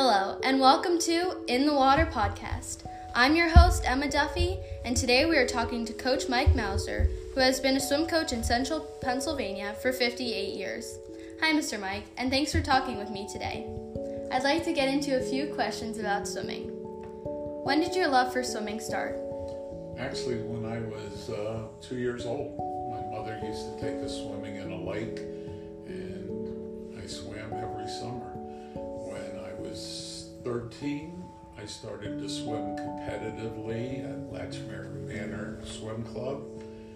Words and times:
Hello, 0.00 0.38
and 0.44 0.60
welcome 0.60 0.96
to 1.00 1.44
In 1.48 1.66
the 1.66 1.74
Water 1.74 2.06
podcast. 2.06 2.88
I'm 3.16 3.34
your 3.34 3.48
host, 3.48 3.82
Emma 3.84 4.08
Duffy, 4.08 4.60
and 4.84 4.96
today 4.96 5.26
we 5.26 5.36
are 5.36 5.44
talking 5.44 5.84
to 5.84 5.92
Coach 5.92 6.28
Mike 6.28 6.54
Mauser, 6.54 7.10
who 7.34 7.40
has 7.40 7.58
been 7.58 7.76
a 7.76 7.80
swim 7.80 8.06
coach 8.06 8.32
in 8.32 8.44
central 8.44 8.78
Pennsylvania 9.02 9.74
for 9.82 9.92
58 9.92 10.54
years. 10.54 11.00
Hi, 11.40 11.52
Mr. 11.52 11.80
Mike, 11.80 12.04
and 12.16 12.30
thanks 12.30 12.52
for 12.52 12.60
talking 12.60 12.96
with 12.96 13.10
me 13.10 13.28
today. 13.28 13.66
I'd 14.30 14.44
like 14.44 14.62
to 14.66 14.72
get 14.72 14.86
into 14.86 15.16
a 15.16 15.30
few 15.30 15.52
questions 15.52 15.98
about 15.98 16.28
swimming. 16.28 16.68
When 17.64 17.80
did 17.80 17.96
your 17.96 18.06
love 18.06 18.32
for 18.32 18.44
swimming 18.44 18.78
start? 18.78 19.18
Actually, 19.98 20.36
when 20.42 20.64
I 20.64 20.78
was 20.78 21.28
uh, 21.28 21.64
two 21.80 21.96
years 21.96 22.24
old, 22.24 22.56
my 22.88 23.18
mother 23.18 23.36
used 23.44 23.74
to 23.74 23.80
take 23.80 24.00
us 24.04 24.16
swimming 24.16 24.58
in 24.58 24.70
a 24.70 24.80
lake, 24.80 25.18
13, 30.48 31.22
I 31.58 31.66
started 31.66 32.18
to 32.20 32.28
swim 32.28 32.74
competitively 32.74 34.02
at 34.02 34.32
Latchmere 34.32 34.90
Manor 35.06 35.60
Swim 35.62 36.02
Club 36.04 36.42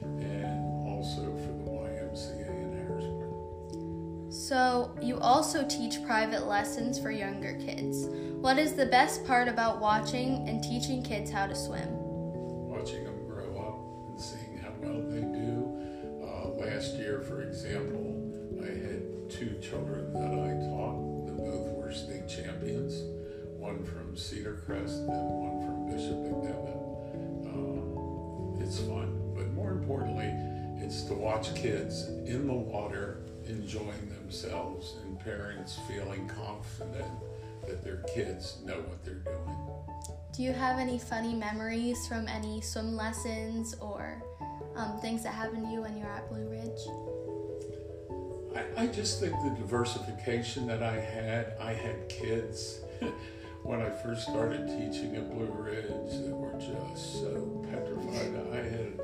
and 0.00 0.88
also 0.88 1.20
for 1.20 1.52
the 1.62 1.70
YMCA 1.70 2.48
in 2.48 2.72
Harrisburg. 2.78 4.32
So, 4.32 4.96
you 5.02 5.18
also 5.18 5.66
teach 5.68 6.02
private 6.06 6.46
lessons 6.46 6.98
for 6.98 7.10
younger 7.10 7.52
kids. 7.56 8.06
What 8.40 8.58
is 8.58 8.72
the 8.72 8.86
best 8.86 9.26
part 9.26 9.48
about 9.48 9.82
watching 9.82 10.48
and 10.48 10.64
teaching 10.64 11.02
kids 11.02 11.30
how 11.30 11.46
to 11.46 11.54
swim? 11.54 11.88
Watching 11.90 13.04
them 13.04 13.26
grow 13.28 13.54
up 13.58 14.08
and 14.08 14.18
seeing 14.18 14.56
how 14.62 14.72
well 14.80 15.02
they 15.10 15.20
do. 15.20 16.24
Uh, 16.24 16.48
last 16.64 16.94
year, 16.94 17.20
for 17.20 17.42
example, 17.42 18.16
I 18.62 18.68
had 18.68 19.28
two 19.28 19.58
children 19.60 20.10
that 20.14 20.38
I 20.38 20.51
from 24.12 24.18
Cedar 24.18 24.62
Crest 24.66 24.98
and 24.98 25.08
one 25.08 25.64
from 25.64 25.86
Bishop 25.86 26.18
McDevitt. 26.18 26.76
Uh, 27.48 28.62
it's 28.62 28.78
fun, 28.80 29.32
but 29.34 29.50
more 29.54 29.70
importantly, 29.70 30.30
it's 30.84 31.04
to 31.04 31.14
watch 31.14 31.54
kids 31.54 32.08
in 32.26 32.46
the 32.46 32.52
water 32.52 33.22
enjoying 33.46 34.10
themselves 34.20 34.96
and 35.02 35.18
parents 35.18 35.78
feeling 35.88 36.28
confident 36.28 37.10
that 37.66 37.82
their 37.82 38.04
kids 38.14 38.58
know 38.66 38.80
what 38.80 39.02
they're 39.02 39.14
doing. 39.14 39.56
Do 40.36 40.42
you 40.42 40.52
have 40.52 40.78
any 40.78 40.98
funny 40.98 41.32
memories 41.32 42.06
from 42.06 42.28
any 42.28 42.60
swim 42.60 42.94
lessons 42.94 43.74
or 43.80 44.22
um, 44.76 45.00
things 45.00 45.22
that 45.22 45.32
happened 45.32 45.64
to 45.64 45.72
you 45.72 45.80
when 45.80 45.96
you 45.96 46.04
were 46.04 46.10
at 46.10 46.28
Blue 46.28 46.50
Ridge? 46.50 46.82
I, 48.76 48.82
I 48.82 48.86
just 48.88 49.20
think 49.20 49.32
the 49.42 49.56
diversification 49.58 50.66
that 50.66 50.82
I 50.82 51.00
had, 51.00 51.54
I 51.58 51.72
had 51.72 52.10
kids 52.10 52.80
when 53.62 53.80
I 53.80 53.90
first 53.90 54.22
started 54.22 54.66
teaching 54.66 55.14
at 55.16 55.32
Blue 55.32 55.46
Ridge 55.46 56.10
that 56.24 56.34
were 56.34 56.52
just 56.58 57.20
so 57.20 57.64
petrified. 57.70 58.34
I 58.52 58.56
had 58.56 59.00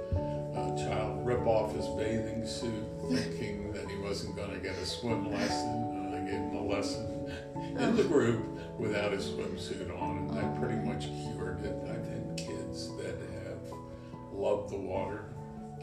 a 0.55 0.77
child 0.77 1.25
rip 1.25 1.47
off 1.47 1.75
his 1.75 1.87
bathing 1.97 2.45
suit 2.47 2.85
thinking 3.09 3.73
that 3.73 3.89
he 3.89 3.97
wasn't 3.99 4.37
going 4.37 4.51
to 4.51 4.59
get 4.59 4.77
a 4.77 4.87
swim 4.87 5.31
lesson, 5.31 5.69
and 5.69 6.15
I 6.15 6.21
gave 6.21 6.41
him 6.41 6.57
a 6.57 6.67
lesson 6.67 7.33
in 7.79 7.97
the 7.97 8.03
oh. 8.03 8.09
group 8.09 8.79
without 8.79 9.13
his 9.13 9.27
swimsuit 9.27 9.97
on, 10.01 10.19
and 10.19 10.31
that 10.37 10.61
pretty 10.61 10.77
much 10.77 11.07
cured 11.07 11.65
it. 11.65 11.77
I've 11.85 12.07
had 12.07 12.37
kids 12.37 12.97
that 12.97 13.17
have 13.45 13.79
loved 14.33 14.71
the 14.71 14.79
water, 14.79 15.27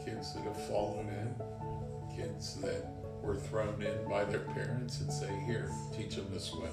kids 0.04 0.34
that 0.34 0.44
have 0.44 0.68
fallen 0.68 1.08
in, 1.08 2.14
kids 2.14 2.56
that 2.56 2.92
were 3.22 3.36
thrown 3.36 3.82
in 3.82 4.08
by 4.08 4.24
their 4.24 4.40
parents 4.40 5.00
and 5.00 5.10
say, 5.10 5.30
Here, 5.46 5.70
teach 5.96 6.16
them 6.16 6.30
to 6.30 6.40
swim. 6.40 6.70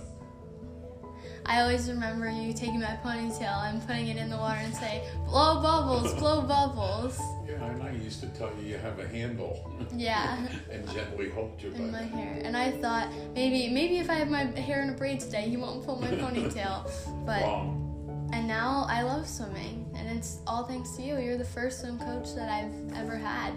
I 1.46 1.62
always 1.62 1.90
remember 1.90 2.30
you 2.30 2.54
taking 2.54 2.80
my 2.80 2.98
ponytail 3.04 3.70
and 3.70 3.86
putting 3.86 4.08
it 4.08 4.18
in 4.18 4.30
the 4.30 4.38
water 4.38 4.60
and 4.60 4.74
say, 4.74 5.04
blow 5.26 5.62
bubbles, 5.62 6.14
blow 6.16 6.42
bubbles. 6.42 7.20
Yeah, 7.48 7.66
and 7.66 7.84
I 7.84 7.92
used 7.92 8.22
to 8.22 8.28
tell 8.28 8.50
you 8.60 8.70
you 8.70 8.78
have 8.78 9.00
a 9.00 9.08
handle. 9.08 9.72
Yeah. 9.96 10.38
and 10.72 10.90
gently 10.92 11.30
hold 11.30 11.62
your 11.62 11.74
in 11.74 11.92
my 11.92 12.02
hair. 12.02 12.42
And 12.44 12.56
I 12.56 12.72
thought 12.72 13.10
maybe 13.36 13.70
maybe 13.74 13.98
if 13.98 14.10
I 14.10 14.16
have 14.16 14.30
my 14.30 14.46
hair 14.60 14.82
in 14.82 14.90
a 14.90 14.94
braid 14.94 15.20
today, 15.20 15.50
he 15.50 15.58
won't 15.58 15.86
pull 15.86 16.00
my 16.00 16.08
ponytail. 16.24 16.90
But 17.26 17.42
Wrong. 17.42 18.30
and 18.34 18.48
now 18.48 18.86
I 18.90 19.02
love 19.04 19.28
swimming, 19.28 19.92
and 19.96 20.08
it's 20.18 20.40
all 20.48 20.64
thanks 20.64 20.92
to 20.96 21.02
you. 21.04 21.18
You're 21.20 21.38
the 21.38 21.44
first 21.46 21.82
swim 21.82 22.00
coach 22.00 22.34
that 22.36 22.50
I've 22.50 22.98
ever 22.98 23.18
had. 23.18 23.54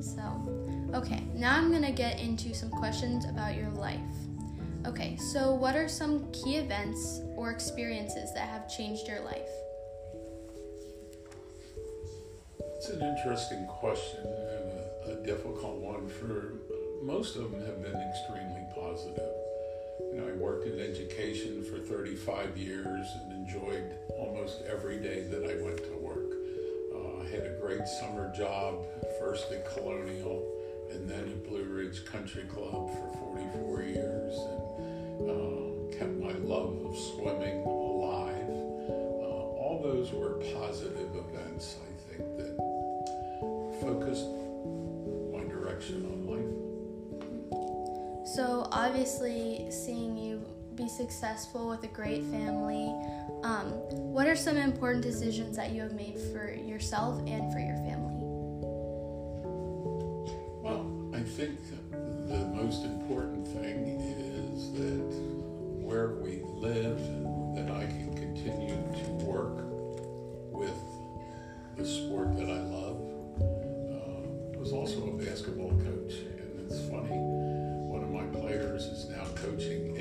So, 0.00 0.20
okay, 0.94 1.24
now 1.34 1.56
I'm 1.56 1.72
gonna 1.72 1.90
get 1.92 2.20
into 2.20 2.54
some 2.54 2.70
questions 2.70 3.24
about 3.24 3.56
your 3.56 3.70
life. 3.70 3.98
Okay, 4.86 5.16
so 5.16 5.54
what 5.54 5.76
are 5.76 5.88
some 5.88 6.30
key 6.30 6.56
events 6.56 7.20
or 7.36 7.50
experiences 7.50 8.34
that 8.34 8.48
have 8.48 8.68
changed 8.68 9.08
your 9.08 9.20
life? 9.20 9.48
It's 12.76 12.90
an 12.90 13.00
interesting 13.00 13.66
question 13.66 14.20
and 14.26 15.16
a, 15.16 15.20
a 15.20 15.26
difficult 15.26 15.76
one 15.76 16.06
for 16.06 16.54
most 17.02 17.36
of 17.36 17.50
them 17.50 17.64
have 17.64 17.82
been 17.82 17.98
extremely 18.10 18.62
positive. 18.74 19.32
You 20.12 20.20
know, 20.20 20.28
I 20.28 20.32
worked 20.32 20.66
in 20.66 20.78
education 20.78 21.64
for 21.64 21.78
35 21.78 22.56
years 22.58 23.06
and 23.22 23.32
enjoyed 23.32 23.96
almost 24.18 24.62
every 24.70 24.98
day 24.98 25.24
that 25.28 25.44
I 25.44 25.62
went 25.62 25.78
to 25.78 25.96
work. 25.96 26.32
Uh, 26.94 27.22
I 27.22 27.28
had 27.30 27.46
a 27.46 27.58
great 27.60 27.86
summer 27.86 28.30
job, 28.36 28.84
first 29.18 29.50
at 29.50 29.64
Colonial 29.74 30.44
and 30.94 31.10
then 31.10 31.20
at 31.20 31.44
Blue 31.48 31.64
Ridge 31.64 32.04
Country 32.04 32.44
Club 32.44 32.88
for 32.88 33.18
44 33.34 33.82
years 33.82 34.38
and 34.38 35.30
uh, 35.30 35.98
kept 35.98 36.12
my 36.12 36.32
love 36.32 36.84
of 36.84 36.96
swimming 36.96 37.62
alive. 37.64 38.48
Uh, 38.48 39.58
all 39.58 39.80
those 39.82 40.12
were 40.12 40.34
positive 40.54 41.10
events, 41.16 41.76
I 41.82 42.12
think, 42.12 42.36
that 42.38 42.56
focused 43.80 44.30
my 45.32 45.44
direction 45.52 46.06
on 46.06 46.26
life. 46.26 46.54
So 48.36 48.68
obviously, 48.70 49.66
seeing 49.70 50.16
you 50.16 50.46
be 50.76 50.88
successful 50.88 51.68
with 51.68 51.82
a 51.84 51.88
great 51.88 52.24
family, 52.24 52.94
um, 53.42 53.66
what 54.12 54.26
are 54.26 54.36
some 54.36 54.56
important 54.56 55.02
decisions 55.02 55.56
that 55.56 55.72
you 55.72 55.82
have 55.82 55.94
made 55.94 56.18
for 56.32 56.52
yourself 56.52 57.20
and 57.26 57.52
for 57.52 57.58
your 57.58 57.76
family? 57.76 58.03
Think 61.34 61.58
the 62.28 62.46
most 62.54 62.84
important 62.84 63.44
thing 63.48 63.98
is 63.98 64.70
that 64.74 65.10
where 65.82 66.10
we 66.22 66.42
live, 66.44 67.00
that 67.56 67.74
I 67.74 67.86
can 67.86 68.14
continue 68.14 68.76
to 69.02 69.10
work 69.24 69.56
with 70.52 70.78
the 71.76 71.84
sport 71.84 72.36
that 72.36 72.48
I 72.48 72.60
love. 72.62 73.00
Uh, 73.40 74.54
I 74.54 74.60
was 74.60 74.72
also 74.72 75.08
a 75.08 75.24
basketball 75.24 75.70
coach, 75.70 76.14
and 76.38 76.70
it's 76.70 76.78
funny, 76.88 77.10
one 77.10 78.04
of 78.04 78.10
my 78.10 78.26
players 78.40 78.84
is 78.84 79.08
now 79.08 79.24
coaching 79.34 79.93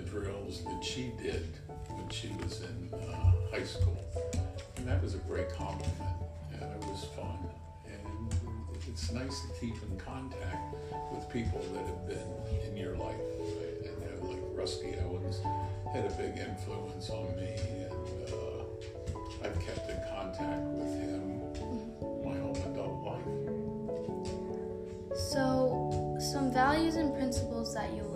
drills 0.00 0.64
that 0.64 0.82
she 0.82 1.12
did 1.22 1.46
when 1.88 2.08
she 2.08 2.28
was 2.42 2.62
in 2.62 2.90
uh, 2.94 3.32
high 3.50 3.64
school. 3.64 3.98
And 4.76 4.86
that 4.86 5.02
was 5.02 5.14
a 5.14 5.18
great 5.18 5.50
compliment, 5.50 6.16
and 6.52 6.62
it 6.62 6.88
was 6.88 7.04
fun. 7.16 7.38
And 7.86 8.32
it's 8.88 9.12
nice 9.12 9.40
to 9.42 9.48
keep 9.60 9.74
in 9.82 9.98
contact 9.98 10.74
with 11.12 11.28
people 11.30 11.60
that 11.74 11.84
have 11.86 12.08
been 12.08 12.68
in 12.68 12.76
your 12.76 12.96
life. 12.96 13.16
Know, 13.84 14.26
like 14.28 14.38
Rusty 14.54 14.94
Owens 15.04 15.40
had 15.92 16.04
a 16.04 16.10
big 16.10 16.38
influence 16.38 17.10
on 17.10 17.36
me, 17.36 17.56
and 17.84 18.28
uh, 18.28 18.64
I've 19.44 19.58
kept 19.60 19.90
in 19.90 20.00
contact 20.08 20.62
with 20.62 20.94
him 20.98 21.40
my 22.24 22.36
whole 22.38 22.56
adult 22.72 23.04
life. 23.04 23.30
So, 25.32 26.16
some 26.32 26.52
values 26.52 26.96
and 26.96 27.14
principles 27.14 27.74
that 27.74 27.92
you. 27.92 28.09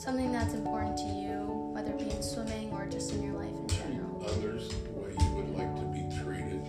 Something 0.00 0.32
that's 0.32 0.54
important 0.54 0.96
to 0.96 1.04
you, 1.04 1.44
whether 1.74 1.90
it 1.90 1.98
be 1.98 2.10
in 2.10 2.22
swimming 2.22 2.70
or 2.72 2.86
just 2.86 3.12
in 3.12 3.22
your 3.22 3.34
life 3.34 3.50
in 3.50 3.68
treat 3.68 3.92
general. 3.92 4.24
others 4.24 4.70
the 4.70 4.92
way 4.96 5.12
you 5.12 5.30
would 5.32 5.50
like 5.58 5.76
to 5.76 5.82
be 5.92 6.00
treated, 6.24 6.64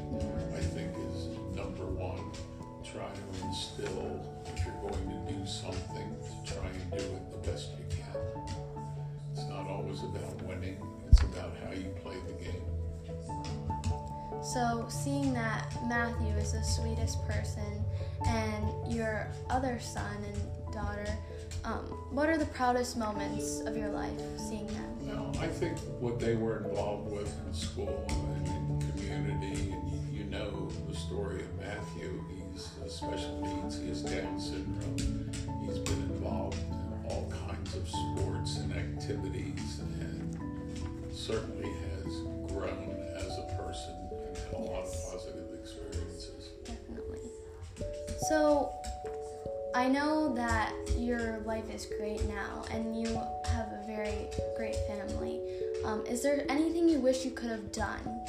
I 0.53 0.59
think 0.59 0.91
is 1.07 1.27
number 1.55 1.85
one. 1.85 2.29
Try 2.83 3.07
to 3.07 3.45
instill, 3.47 4.19
if 4.47 4.65
you're 4.65 4.75
going 4.81 5.07
to 5.07 5.31
do 5.31 5.45
something, 5.47 6.13
to 6.43 6.53
try 6.53 6.67
and 6.67 6.91
do 6.91 6.97
it 6.97 7.31
the 7.31 7.49
best 7.49 7.69
you 7.79 7.85
can. 7.87 8.19
It's 9.31 9.47
not 9.47 9.65
always 9.65 10.03
about 10.03 10.41
winning, 10.43 10.85
it's 11.09 11.21
about 11.21 11.53
how 11.63 11.71
you 11.71 11.87
play 12.03 12.17
the 12.27 12.33
game. 12.33 12.65
So, 14.43 14.87
seeing 14.89 15.33
that 15.35 15.73
Matthew 15.87 16.33
is 16.35 16.51
the 16.51 16.63
sweetest 16.63 17.25
person 17.25 17.85
and 18.27 18.93
your 18.93 19.29
other 19.49 19.79
son 19.79 20.17
and 20.21 20.73
daughter, 20.73 21.07
um, 21.71 21.85
what 22.11 22.27
are 22.29 22.37
the 22.37 22.45
proudest 22.45 22.97
moments 22.97 23.61
of 23.61 23.77
your 23.77 23.89
life 23.89 24.19
seeing 24.37 24.67
them? 24.67 25.07
Well, 25.07 25.35
I 25.39 25.47
think 25.47 25.77
what 25.99 26.19
they 26.19 26.35
were 26.35 26.65
involved 26.65 27.11
with 27.11 27.33
in 27.47 27.53
school 27.53 28.05
and 28.09 28.47
in 28.47 28.91
community 28.91 29.71
and 29.71 29.89
you, 29.89 30.23
you 30.23 30.23
know 30.25 30.69
the 30.89 30.95
story 30.95 31.41
of 31.41 31.59
Matthew. 31.59 32.23
He's 32.51 32.69
a 32.85 32.89
special 32.89 33.63
needs, 33.63 33.79
he 33.79 33.87
has 33.87 34.01
Down 34.01 34.39
syndrome. 34.39 35.31
He's 35.65 35.79
been 35.79 36.01
involved 36.13 36.57
in 36.69 37.09
all 37.09 37.31
kinds 37.47 37.75
of 37.75 37.87
sports 37.87 38.57
and 38.57 38.73
activities, 38.73 39.79
and 39.79 40.37
certainly 41.13 41.69
has 41.69 42.13
grown 42.51 42.97
as 43.15 43.37
a 43.37 43.63
person 43.63 43.95
and 44.11 44.37
had 44.37 44.53
a 44.53 44.57
lot 44.57 44.83
of 44.83 45.11
positive 45.11 45.47
experiences. 45.61 46.49
Definitely. 46.65 47.19
So, 48.29 48.71
I 49.73 49.87
know 49.87 50.33
that 50.35 50.73
your 51.11 51.39
life 51.39 51.69
is 51.69 51.85
great 51.97 52.23
now 52.29 52.63
and 52.71 52.97
you 52.97 53.13
have 53.43 53.67
a 53.73 53.83
very 53.85 54.29
great 54.55 54.77
family. 54.87 55.41
Um, 55.83 56.05
is 56.05 56.23
there 56.23 56.45
anything 56.47 56.87
you 56.87 56.99
wish 56.99 57.25
you 57.25 57.31
could 57.31 57.49
have 57.49 57.69
done? 57.73 58.21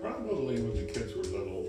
Probably 0.00 0.60
when 0.60 0.74
the 0.74 0.92
kids 0.92 1.14
were 1.14 1.22
little, 1.22 1.59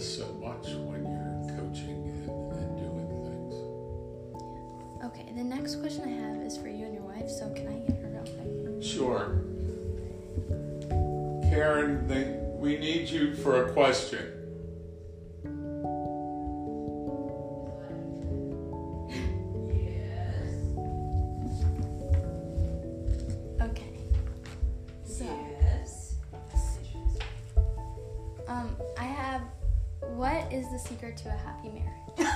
miss 0.00 0.16
so 0.16 0.32
much 0.40 0.66
when 0.88 1.02
you're 1.04 1.58
coaching 1.58 2.08
and, 2.08 2.30
and 2.56 2.70
doing 2.78 3.08
things. 3.28 3.54
Okay, 5.04 5.30
the 5.36 5.44
next 5.44 5.76
question 5.76 6.04
I 6.04 6.12
have 6.26 6.40
is 6.40 6.56
for 6.56 6.68
you 6.68 6.86
and 6.86 6.94
your 6.94 7.02
wife, 7.02 7.28
so 7.28 7.50
can 7.50 7.68
I 7.68 7.74
get 7.86 8.00
her 8.00 8.08
real 8.08 8.22
quick? 8.22 8.82
Sure. 8.82 9.42
Karen, 11.50 12.08
they, 12.08 12.34
we 12.56 12.78
need 12.78 13.10
you 13.10 13.34
for 13.34 13.66
a 13.66 13.72
question. 13.74 14.24
Yes. 19.68 20.54
Okay. 23.60 23.92
Yes. 25.04 26.14
um, 28.48 28.76
I 28.98 28.99
have 28.99 28.99
what 30.20 30.52
is 30.52 30.70
the 30.70 30.78
secret 30.78 31.16
to 31.16 31.28
a 31.28 31.32
happy 31.32 31.70
marriage? 31.70 32.34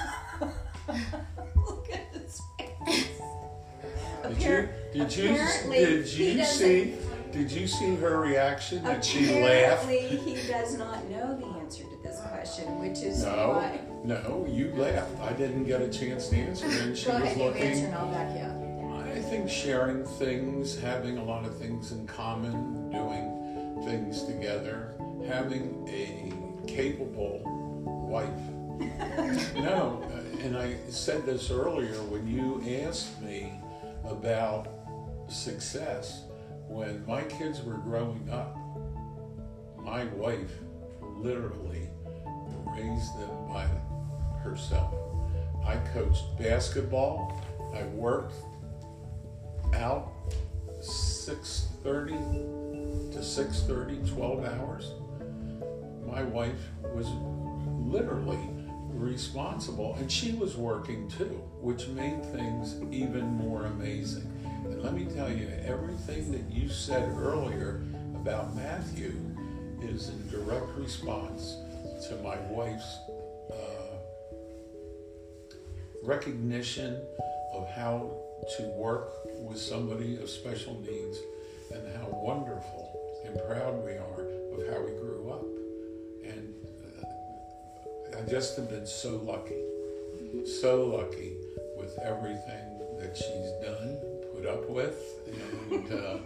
Look 1.69 1.86
at 1.92 2.14
his 2.14 2.40
face. 2.58 3.10
Did 4.26 4.40
you 4.42 4.69
did 4.94 5.14
you 5.14 5.36
did 5.70 6.08
you 6.08 6.44
see 6.46 6.94
did 7.31 7.50
you 7.52 7.66
see 7.66 7.94
her 7.96 8.20
reaction 8.20 8.82
that 8.84 9.04
she 9.04 9.38
laughed? 9.42 9.84
Apparently, 9.84 10.16
he 10.16 10.48
does 10.50 10.78
not 10.78 11.04
know 11.10 11.36
the 11.38 11.46
answer 11.60 11.82
to 11.82 12.02
this 12.02 12.20
question, 12.22 12.78
which 12.81 13.00
is 13.00 13.22
No, 13.22 13.50
why. 13.50 13.81
no, 14.02 14.46
you 14.48 14.72
laughed. 14.76 15.20
I 15.20 15.34
didn't 15.34 15.64
get 15.64 15.82
a 15.82 15.88
chance 15.90 16.28
to 16.28 16.36
answer, 16.36 16.64
and 16.64 16.96
she 16.96 17.04
Go 17.06 17.14
was 17.14 17.22
ahead, 17.25 17.36
you 17.36 17.42
answer, 17.44 17.60
looking. 17.60 17.84
and 17.84 17.94
I'll 17.94 18.10
back 18.10 18.34
you 18.34 18.44
up. 18.44 19.14
I 19.14 19.20
think 19.20 19.50
sharing 19.50 20.04
things, 20.06 20.81
having 20.81 21.19
a 21.19 21.25
lot 21.25 21.44
of 21.44 21.58
things 21.58 21.92
in 21.92 22.06
common, 22.06 22.90
doing 22.90 23.82
things 23.84 24.22
together, 24.25 24.94
having 25.28 25.86
a 25.88 26.32
capable 26.66 27.42
wife. 28.05 28.29
no, 29.56 30.03
uh, 30.12 30.45
and 30.45 30.56
I 30.56 30.77
said 30.89 31.27
this 31.27 31.51
earlier 31.51 31.95
when 32.05 32.27
you 32.27 32.62
asked 32.87 33.21
me 33.23 33.53
about 34.05 34.69
success. 35.29 36.25
When 36.67 37.05
my 37.06 37.23
kids 37.23 37.62
were 37.62 37.75
growing 37.75 38.29
up, 38.31 38.56
my 39.79 40.05
wife 40.06 40.51
literally 41.01 41.89
raised 42.77 43.19
them 43.19 43.49
by 43.49 43.67
herself. 44.43 44.95
I 45.65 45.77
coached 45.93 46.25
basketball. 46.39 47.43
I 47.75 47.85
worked 47.85 48.35
out 49.75 50.11
6.30 50.81 53.12
to 53.12 53.19
6.30 53.19 54.15
12 54.15 54.45
hours 54.45 54.93
my 56.15 56.23
wife 56.23 56.71
was 56.95 57.09
literally 57.84 58.48
responsible 58.92 59.94
and 59.98 60.10
she 60.10 60.32
was 60.32 60.56
working 60.56 61.08
too 61.08 61.42
which 61.60 61.88
made 61.88 62.25
things 62.26 62.76
even 62.92 63.25
more 63.25 63.66
amazing. 63.66 64.31
And 64.64 64.82
let 64.82 64.94
me 64.94 65.04
tell 65.04 65.31
you 65.31 65.48
everything 65.64 66.31
that 66.32 66.50
you 66.50 66.69
said 66.69 67.08
earlier 67.19 67.82
about 68.14 68.54
matthew 68.54 69.14
is 69.82 70.08
in 70.08 70.28
direct 70.31 70.66
response 70.76 71.56
to 72.08 72.16
my 72.22 72.36
wife's 72.50 72.98
uh, 73.52 73.96
recognition 76.02 77.00
of 77.52 77.69
how 77.70 78.10
to 78.56 78.62
work 78.76 79.10
with 79.38 79.58
somebody 79.58 80.16
of 80.16 80.28
special 80.28 80.75
needs 80.81 81.19
and 81.72 81.96
how 81.96 82.08
wonderful 82.08 83.22
and 83.25 83.36
proud 83.46 83.84
we 83.84 83.92
are 83.92 84.20
of 84.52 84.72
how 84.72 84.81
we 84.81 84.92
grew 84.98 85.13
I 88.25 88.26
just 88.26 88.56
have 88.56 88.71
been 88.71 88.87
so 88.87 89.17
lucky, 89.17 89.62
so 90.47 90.87
lucky 90.87 91.37
with 91.76 91.99
everything 91.99 92.81
that 92.99 93.15
she's 93.15 93.53
done, 93.62 93.99
put 94.35 94.47
up 94.47 94.67
with, 94.71 94.97
and 95.71 95.93
uh, 95.93 96.17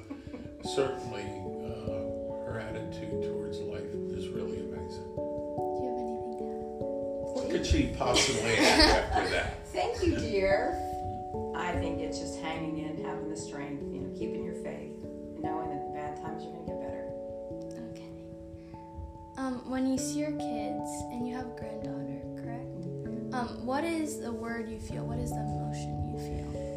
certainly 0.77 1.25
uh, 1.25 2.47
her 2.47 2.61
attitude 2.61 3.25
towards 3.25 3.59
life 3.59 3.93
is 4.17 4.29
really 4.29 4.61
amazing. 4.61 5.11
Do 5.17 5.79
you 5.83 5.89
have 5.91 5.99
anything 5.99 6.39
to 6.39 6.45
add? 6.45 7.35
What 7.35 7.51
could 7.51 7.67
she 7.67 7.93
possibly 7.99 8.59
add 8.59 9.13
after 9.13 9.31
that? 9.31 9.67
Thank 9.73 10.01
you, 10.01 10.15
dear. 10.19 10.79
I 11.57 11.73
think 11.73 11.99
it's 11.99 12.21
just 12.21 12.39
hanging 12.39 12.79
in, 12.79 13.05
having 13.05 13.29
the 13.29 13.37
strength, 13.37 13.83
you 13.93 14.03
know, 14.03 14.17
keeping 14.17 14.45
your 14.45 14.55
faith, 14.55 14.95
and 15.03 15.43
knowing 15.43 15.71
that 15.71 15.85
the 15.85 15.99
bad 15.99 16.17
times 16.23 16.45
are 16.45 16.51
going 16.51 16.65
to 16.65 16.71
get 16.71 16.81
better. 16.81 17.11
Okay. 17.91 18.09
Um, 19.37 19.69
when 19.69 19.87
you 19.87 19.99
see 19.99 20.21
your 20.21 20.33
kids 20.33 20.91
and 21.13 21.27
you 21.27 21.35
have 21.35 21.47
a 21.47 21.57
granddaughter, 21.59 21.89
correct? 21.89 21.98
Um, 23.39 23.47
what 23.65 23.85
is 23.85 24.19
the 24.19 24.33
word 24.33 24.69
you 24.69 24.81
feel? 24.81 25.05
What 25.05 25.19
is 25.19 25.31
the 25.31 25.39
emotion 25.39 26.09
you 26.11 26.19
feel? 26.19 26.68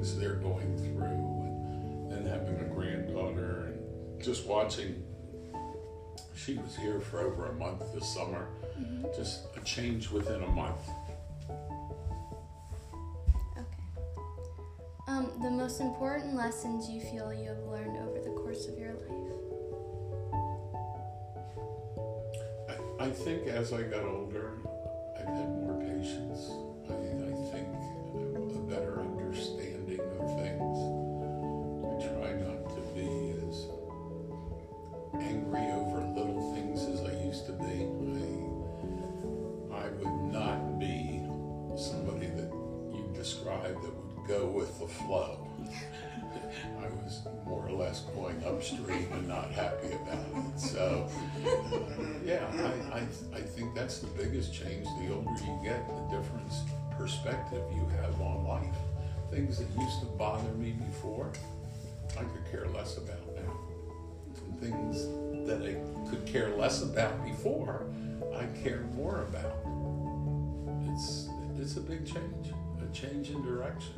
Things 0.00 0.18
they're 0.18 0.36
going 0.36 0.78
through 0.78 1.04
and 1.04 2.10
then 2.10 2.24
having 2.26 2.58
a 2.60 2.64
granddaughter 2.74 3.66
and 3.66 4.22
just 4.22 4.46
watching 4.46 5.02
she 6.34 6.54
was 6.54 6.74
here 6.74 7.00
for 7.00 7.20
over 7.20 7.46
a 7.46 7.52
month 7.52 7.82
this 7.92 8.14
summer 8.14 8.48
just 9.14 9.44
a 9.56 9.60
change 9.60 10.10
within 10.10 10.42
a 10.42 10.48
month 10.48 10.88
Okay. 13.58 13.82
Um, 15.06 15.30
the 15.42 15.50
most 15.50 15.82
important 15.82 16.34
lessons 16.34 16.88
you 16.88 17.02
feel 17.02 17.34
you 17.34 17.48
have 17.48 17.62
learned 17.64 17.98
over 17.98 18.20
the 18.20 18.30
course 18.30 18.68
of 18.68 18.78
your 18.78 18.94
life. 18.94 19.10
I, 23.00 23.04
I 23.04 23.10
think 23.10 23.48
as 23.48 23.74
I 23.74 23.82
got 23.82 24.04
older, 24.04 24.52
flow. 45.06 45.46
I 46.78 46.88
was 46.88 47.22
more 47.46 47.66
or 47.66 47.72
less 47.72 48.00
going 48.14 48.42
upstream 48.44 49.08
and 49.12 49.28
not 49.28 49.50
happy 49.52 49.92
about 49.92 50.24
it. 50.34 50.60
So, 50.60 51.08
uh, 51.44 51.78
yeah, 52.24 52.46
I, 52.92 52.98
I, 52.98 53.06
I 53.34 53.40
think 53.40 53.74
that's 53.74 53.98
the 53.98 54.06
biggest 54.08 54.52
change. 54.52 54.86
The 55.00 55.12
older 55.14 55.30
you 55.42 55.58
get, 55.62 55.86
the 55.88 56.16
different 56.16 56.52
perspective 56.96 57.62
you 57.74 57.86
have 58.00 58.20
on 58.20 58.44
life. 58.44 58.76
Things 59.30 59.58
that 59.58 59.68
used 59.80 60.00
to 60.00 60.06
bother 60.06 60.50
me 60.54 60.72
before, 60.72 61.32
I 62.18 62.24
could 62.24 62.50
care 62.50 62.66
less 62.68 62.96
about 62.96 63.26
now. 63.36 63.52
And 64.44 64.60
things 64.60 65.06
that 65.46 65.62
I 65.62 65.76
could 66.10 66.26
care 66.26 66.50
less 66.56 66.82
about 66.82 67.24
before, 67.24 67.86
I 68.36 68.44
care 68.62 68.82
more 68.94 69.22
about. 69.22 69.56
It's 70.92 71.28
it's 71.58 71.76
a 71.76 71.80
big 71.80 72.06
change, 72.06 72.52
a 72.82 72.94
change 72.94 73.30
in 73.30 73.42
direction. 73.42 73.94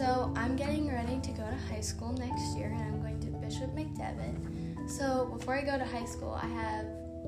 So 0.00 0.32
I'm 0.34 0.56
getting 0.56 0.90
ready 0.90 1.20
to 1.20 1.30
go 1.32 1.44
to 1.44 1.56
high 1.68 1.82
school 1.82 2.14
next 2.14 2.56
year, 2.56 2.68
and 2.74 2.82
I'm 2.82 3.02
going 3.02 3.20
to 3.20 3.26
Bishop 3.36 3.76
McDevitt. 3.76 4.88
So 4.88 5.26
before 5.36 5.58
I 5.58 5.60
go 5.60 5.76
to 5.76 5.84
high 5.84 6.06
school, 6.06 6.32
I 6.42 6.46
have 6.46 6.86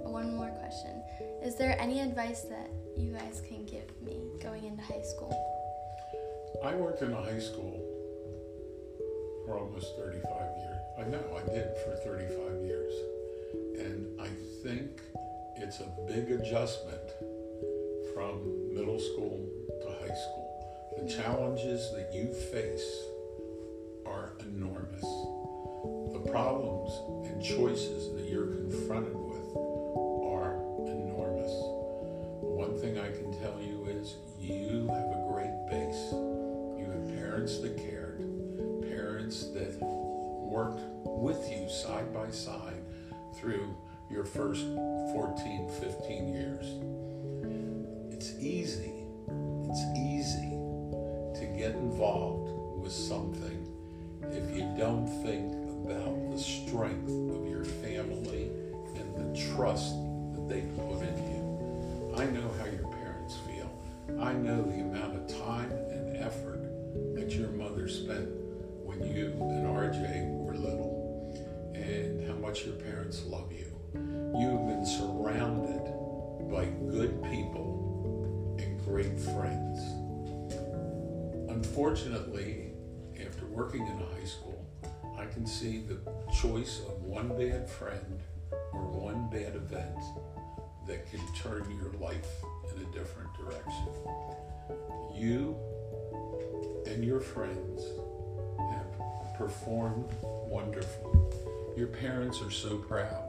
one 0.08 0.34
more 0.34 0.48
question. 0.48 1.02
Is 1.44 1.54
there 1.56 1.78
any 1.78 2.00
advice 2.00 2.40
that 2.48 2.70
you 2.96 3.12
guys 3.12 3.42
can 3.46 3.66
give 3.66 3.84
me 4.00 4.22
going 4.42 4.64
into 4.64 4.82
high 4.82 5.02
school? 5.02 5.36
I 6.64 6.74
worked 6.74 7.02
in 7.02 7.12
a 7.12 7.22
high 7.22 7.40
school 7.40 7.78
for 9.44 9.58
almost 9.58 9.94
35 9.98 10.22
years. 10.56 10.80
I 10.98 11.02
know 11.10 11.22
I 11.36 11.46
did 11.52 11.76
for 11.84 11.94
35 11.96 12.64
years. 12.64 12.94
And 13.84 14.18
I 14.18 14.28
think 14.62 14.98
it's 15.56 15.80
a 15.80 15.88
big 16.08 16.30
adjustment 16.30 17.04
from 18.14 18.72
middle 18.74 18.98
school 18.98 19.46
to 19.68 19.88
high 20.08 20.16
school. 20.16 20.51
The 21.02 21.08
challenges 21.08 21.90
that 21.96 22.14
you 22.14 22.32
face 22.32 23.02
are 24.06 24.34
enormous. 24.38 25.02
The 26.12 26.30
problems 26.30 26.92
and 27.26 27.42
choices 27.42 28.14
that 28.14 28.30
you're 28.30 28.46
confronted 28.46 29.16
with 29.16 29.56
are 29.56 30.62
enormous. 30.86 31.50
One 32.40 32.78
thing 32.78 33.00
I 33.00 33.10
can 33.10 33.36
tell 33.40 33.60
you 33.60 33.86
is 33.86 34.14
you 34.38 34.86
have 34.86 35.10
a 35.10 35.26
great 35.28 35.66
base. 35.68 36.12
You 36.78 36.86
have 36.92 37.18
parents 37.18 37.58
that 37.58 37.76
cared, 37.78 38.20
parents 38.88 39.48
that 39.54 39.82
worked 39.82 40.82
with 41.04 41.50
you 41.50 41.68
side 41.68 42.14
by 42.14 42.30
side 42.30 42.84
through 43.40 43.74
your 44.08 44.24
first 44.24 44.62
14, 44.62 45.68
15 45.80 46.28
years. 46.32 46.66
It's 48.14 48.38
easy, 48.38 49.01
get 51.62 51.76
involved 51.76 52.50
with 52.82 52.90
something 52.90 53.68
if 54.32 54.56
you 54.56 54.68
don't 54.76 55.06
think 55.22 55.52
about 55.84 56.32
the 56.32 56.36
strength 56.36 57.08
of 57.08 57.48
your 57.48 57.64
family 57.64 58.50
and 58.96 59.14
the 59.14 59.54
trust 59.54 59.94
that 60.34 60.48
they 60.48 60.62
put 60.74 61.00
in 61.02 61.16
you. 61.30 62.14
I 62.16 62.26
know 62.26 62.50
how 62.58 62.64
your 62.64 62.88
parents 62.88 63.36
feel. 63.46 63.70
I 64.20 64.32
know 64.32 64.60
the 64.60 64.80
amount 64.80 65.14
of 65.14 65.38
time 65.38 65.70
and 65.70 66.16
effort 66.16 66.64
that 67.14 67.30
your 67.30 67.50
mother 67.50 67.86
spent 67.86 68.28
when 68.82 68.98
you 69.14 69.26
and 69.26 69.64
RJ 69.64 70.44
were 70.44 70.54
little 70.54 71.72
and 71.76 72.26
how 72.26 72.34
much 72.34 72.66
your 72.66 72.74
parents 72.74 73.22
love 73.26 73.52
you. 73.52 73.72
You've 73.94 74.66
been 74.66 74.84
surrounded 74.84 75.84
by 76.50 76.64
good 76.90 77.22
people 77.30 78.56
and 78.58 78.84
great 78.84 79.16
friends. 79.20 80.01
Unfortunately, 81.62 82.72
after 83.24 83.46
working 83.46 83.86
in 83.86 83.92
a 83.92 84.14
high 84.16 84.26
school, 84.26 84.66
I 85.16 85.26
can 85.26 85.46
see 85.46 85.78
the 85.78 86.00
choice 86.32 86.80
of 86.80 87.00
one 87.04 87.28
bad 87.28 87.70
friend 87.70 88.20
or 88.72 88.82
one 88.82 89.30
bad 89.30 89.54
event 89.54 89.96
that 90.88 91.08
can 91.08 91.20
turn 91.36 91.64
your 91.80 91.92
life 92.00 92.26
in 92.74 92.82
a 92.82 92.84
different 92.86 93.32
direction. 93.38 93.86
You 95.14 95.56
and 96.86 97.04
your 97.04 97.20
friends 97.20 97.84
have 98.58 99.38
performed 99.38 100.10
wonderfully. 100.20 101.16
Your 101.76 101.86
parents 101.86 102.42
are 102.42 102.50
so 102.50 102.76
proud. 102.76 103.22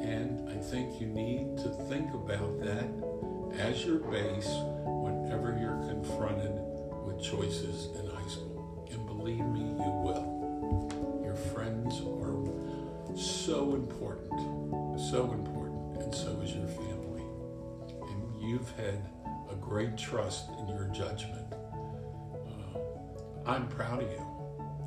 And 0.00 0.50
I 0.50 0.56
think 0.56 1.00
you 1.00 1.06
need 1.06 1.58
to 1.58 1.68
think 1.88 2.12
about 2.12 2.60
that 2.64 2.88
as 3.60 3.84
your 3.84 3.98
base 3.98 4.50
whenever 4.84 5.56
you're 5.60 5.80
confronted 5.88 6.71
with 7.12 7.22
choices 7.22 7.88
in 7.98 8.06
high 8.08 8.28
school. 8.28 8.86
And 8.90 9.06
believe 9.06 9.44
me, 9.46 9.60
you 9.60 9.92
will. 10.04 11.20
Your 11.22 11.34
friends 11.34 12.00
are 12.00 13.16
so 13.16 13.74
important, 13.74 15.00
so 15.00 15.32
important, 15.32 16.02
and 16.02 16.14
so 16.14 16.40
is 16.40 16.54
your 16.54 16.66
family. 16.68 17.22
And 18.02 18.42
you've 18.42 18.70
had 18.72 19.00
a 19.50 19.54
great 19.56 19.96
trust 19.96 20.48
in 20.60 20.68
your 20.68 20.84
judgment. 20.86 21.52
Uh, 21.52 22.78
I'm 23.46 23.68
proud 23.68 24.02
of 24.02 24.10
you. 24.10 24.26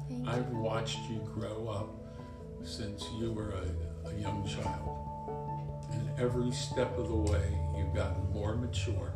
Thank 0.09 0.27
I've 0.27 0.49
watched 0.49 0.99
you 1.09 1.19
grow 1.33 1.67
up 1.67 1.89
since 2.63 3.07
you 3.19 3.31
were 3.31 3.51
a, 3.51 4.09
a 4.09 4.13
young 4.19 4.47
child. 4.47 4.91
And 5.91 6.19
every 6.19 6.51
step 6.51 6.97
of 6.97 7.07
the 7.07 7.31
way, 7.31 7.57
you've 7.77 7.93
gotten 7.93 8.31
more 8.31 8.55
mature, 8.55 9.13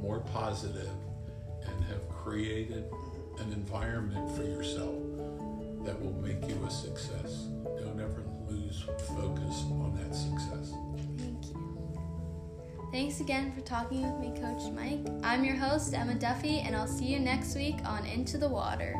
more 0.00 0.20
positive, 0.32 0.88
and 1.70 1.84
have 1.84 2.08
created 2.08 2.84
an 3.38 3.52
environment 3.52 4.36
for 4.36 4.42
yourself 4.42 4.96
that 5.84 6.00
will 6.00 6.14
make 6.22 6.46
you 6.48 6.62
a 6.66 6.70
success. 6.70 7.46
Don't 7.78 8.00
ever 8.00 8.24
lose 8.48 8.82
focus 9.16 9.64
on 9.70 9.98
that 9.98 10.14
success. 10.14 10.74
Thank 11.18 11.46
you. 11.46 11.98
Thanks 12.92 13.20
again 13.20 13.52
for 13.52 13.60
talking 13.60 14.02
with 14.02 14.20
me, 14.20 14.40
Coach 14.40 14.70
Mike. 14.72 15.06
I'm 15.22 15.44
your 15.44 15.56
host, 15.56 15.94
Emma 15.94 16.14
Duffy, 16.14 16.60
and 16.60 16.74
I'll 16.74 16.88
see 16.88 17.06
you 17.06 17.20
next 17.20 17.54
week 17.54 17.76
on 17.84 18.04
Into 18.04 18.36
the 18.36 18.48
Water. 18.48 18.98